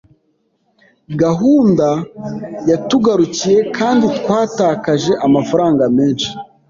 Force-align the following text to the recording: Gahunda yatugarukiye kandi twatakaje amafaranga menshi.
Gahunda 1.23 1.87
yatugarukiye 2.69 3.59
kandi 3.77 4.05
twatakaje 4.17 5.11
amafaranga 5.25 5.83
menshi. 5.97 6.29